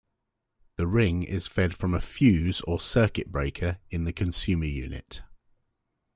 The 0.77 0.87
ring 0.87 1.21
is 1.21 1.45
fed 1.45 1.75
from 1.75 1.93
a 1.93 2.01
fuse 2.01 2.61
or 2.61 2.79
circuit 2.81 3.31
breaker 3.31 3.77
in 3.91 4.03
the 4.03 4.11
consumer 4.11 4.65
unit. 4.65 5.21